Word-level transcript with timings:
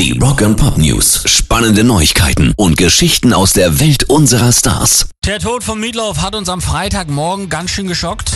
Die 0.00 0.18
Rock 0.18 0.40
and 0.40 0.56
Pop 0.56 0.78
News. 0.78 1.24
Spannende 1.26 1.84
Neuigkeiten 1.84 2.54
und 2.56 2.78
Geschichten 2.78 3.34
aus 3.34 3.52
der 3.52 3.80
Welt 3.80 4.04
unserer 4.04 4.50
Stars. 4.50 5.10
Der 5.26 5.40
Tod 5.40 5.62
von 5.62 5.78
Meatloaf 5.78 6.22
hat 6.22 6.34
uns 6.34 6.48
am 6.48 6.62
Freitagmorgen 6.62 7.50
ganz 7.50 7.68
schön 7.68 7.86
geschockt. 7.86 8.32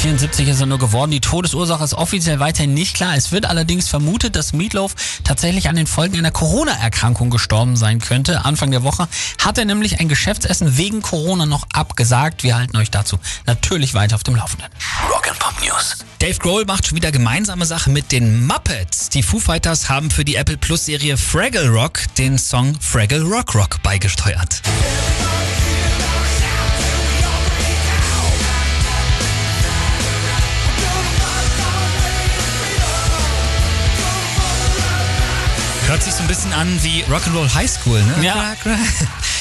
74 0.00 0.48
ist 0.48 0.60
er 0.60 0.66
nur 0.66 0.78
geworden. 0.78 1.10
Die 1.10 1.20
Todesursache 1.20 1.84
ist 1.84 1.92
offiziell 1.92 2.40
weiterhin 2.40 2.72
nicht 2.72 2.96
klar. 2.96 3.16
Es 3.16 3.32
wird 3.32 3.44
allerdings 3.44 3.86
vermutet, 3.86 4.34
dass 4.34 4.54
Meatloaf 4.54 4.94
tatsächlich 5.24 5.68
an 5.68 5.76
den 5.76 5.86
Folgen 5.86 6.16
einer 6.16 6.30
Corona-Erkrankung 6.30 7.28
gestorben 7.28 7.76
sein 7.76 8.00
könnte. 8.00 8.46
Anfang 8.46 8.70
der 8.70 8.82
Woche 8.82 9.08
hat 9.44 9.58
er 9.58 9.66
nämlich 9.66 10.00
ein 10.00 10.08
Geschäftsessen 10.08 10.78
wegen 10.78 11.02
Corona 11.02 11.44
noch 11.44 11.66
abgesagt. 11.74 12.44
Wir 12.44 12.56
halten 12.56 12.78
euch 12.78 12.90
dazu 12.90 13.18
natürlich 13.44 13.92
weiter 13.92 14.14
auf 14.14 14.22
dem 14.22 14.36
Laufenden. 14.36 14.68
Rock 15.12 15.28
and 15.28 15.38
Pop 15.38 15.54
News. 15.62 15.98
Dave 16.18 16.38
Grohl 16.38 16.64
macht 16.64 16.86
schon 16.86 16.96
wieder 16.96 17.12
gemeinsame 17.12 17.66
Sache 17.66 17.90
mit 17.90 18.10
den 18.10 18.46
Muppets. 18.46 19.10
Die 19.10 19.22
Foo 19.22 19.38
Fighters 19.38 19.90
haben 19.90 20.10
für 20.10 20.24
die 20.24 20.36
Apple 20.36 20.56
Plus 20.56 20.86
Serie 20.86 21.18
Fraggle 21.18 21.68
Rock 21.68 22.00
den 22.16 22.38
Song 22.38 22.74
Fraggle 22.80 23.20
Rock 23.20 23.54
Rock 23.54 23.82
beigesteuert. 23.82 24.62
Hört 35.90 36.04
sich 36.04 36.14
so 36.14 36.22
ein 36.22 36.28
bisschen 36.28 36.52
an 36.52 36.68
wie 36.84 37.02
Rock'n'Roll 37.10 37.52
High 37.52 37.68
School, 37.68 38.00
ne? 38.00 38.24
Ja. 38.24 38.54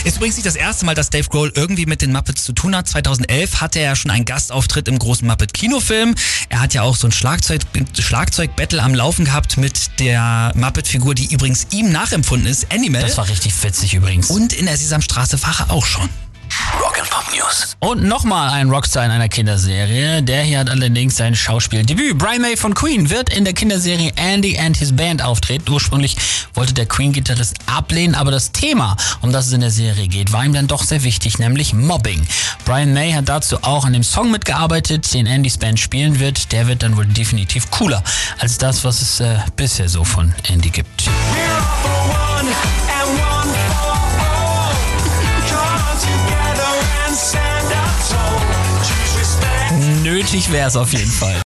Ist 0.03 0.17
übrigens 0.17 0.35
nicht 0.35 0.48
das 0.48 0.55
erste 0.55 0.84
Mal, 0.84 0.95
dass 0.95 1.12
Dave 1.12 1.30
Grohl 1.30 1.52
irgendwie 1.53 1.85
mit 1.85 2.02
den 2.02 2.12
Muppets 2.12 2.44
zu 2.44 2.53
tun 2.53 2.76
hat. 2.76 2.88
2011 2.88 3.62
hatte 3.62 3.77
er 3.77 3.85
ja 3.85 3.95
schon 3.95 4.09
einen 4.09 4.26
Gastauftritt 4.26 4.88
im 4.88 4.98
großen 4.98 5.27
Muppet-Kinofilm. 5.27 6.16
Er 6.49 6.59
hat 6.59 6.73
ja 6.73 6.81
auch 6.81 6.95
so 6.95 7.07
ein 7.07 7.12
Schlagzeug, 7.12 7.62
Schlagzeug-Battle 7.95 8.81
am 8.81 8.95
Laufen 8.95 9.26
gehabt 9.26 9.57
mit 9.57 9.99
der 9.99 10.52
Muppet-Figur, 10.55 11.13
die 11.13 11.31
übrigens 11.31 11.68
ihm 11.70 11.91
nachempfunden 11.91 12.49
ist, 12.49 12.73
Animal. 12.73 13.04
Das 13.04 13.18
war 13.18 13.29
richtig 13.29 13.54
witzig 13.62 13.93
übrigens. 13.93 14.32
Und 14.32 14.51
in 14.51 14.66
der 14.66 14.76
Sesamstraße 14.76 15.38
Fahrer 15.38 15.70
auch 15.70 15.85
schon. 15.85 16.10
Rock 16.99 17.01
and 17.01 17.09
Pop 17.09 17.33
News. 17.33 17.77
Und 17.79 18.03
nochmal 18.03 18.49
ein 18.49 18.69
Rockstar 18.69 19.05
in 19.05 19.11
einer 19.11 19.29
Kinderserie. 19.29 20.21
Der 20.21 20.43
hier 20.43 20.59
hat 20.59 20.69
allerdings 20.69 21.15
sein 21.15 21.35
Schauspieldebüt. 21.35 22.17
Brian 22.17 22.41
May 22.41 22.57
von 22.57 22.73
Queen 22.73 23.09
wird 23.09 23.33
in 23.33 23.45
der 23.45 23.53
Kinderserie 23.53 24.11
Andy 24.15 24.57
and 24.57 24.77
His 24.77 24.95
Band 24.95 25.23
auftreten. 25.23 25.71
Ursprünglich 25.71 26.17
wollte 26.53 26.73
der 26.73 26.85
Queen-Gitarrist 26.85 27.55
ablehnen, 27.67 28.15
aber 28.15 28.31
das 28.31 28.51
Thema, 28.51 28.97
um 29.21 29.31
das 29.31 29.47
es 29.47 29.53
in 29.53 29.61
der 29.61 29.71
Serie 29.71 30.07
geht, 30.07 30.31
war 30.31 30.43
ihm 30.43 30.53
dann 30.53 30.67
doch 30.67 30.83
sehr 30.83 31.03
wichtig, 31.03 31.39
nämlich 31.39 31.73
Mobbing. 31.73 32.25
Brian 32.65 32.93
May 32.93 33.13
hat 33.13 33.29
dazu 33.29 33.57
auch 33.61 33.85
an 33.85 33.93
dem 33.93 34.03
Song 34.03 34.31
mitgearbeitet, 34.31 35.13
den 35.13 35.27
Andys 35.27 35.57
Band 35.57 35.79
spielen 35.79 36.20
wird. 36.20 36.51
Der 36.51 36.67
wird 36.67 36.83
dann 36.83 36.97
wohl 36.97 37.05
definitiv 37.05 37.70
cooler 37.71 38.03
als 38.39 38.57
das, 38.57 38.83
was 38.83 39.01
es 39.01 39.20
äh, 39.20 39.37
bisher 39.55 39.89
so 39.89 40.03
von 40.03 40.33
Andy 40.47 40.70
gibt. 40.70 41.09
Wäre 50.52 50.68
es 50.68 50.76
auf 50.76 50.94
jeden 50.94 51.12
Fall. 51.12 51.41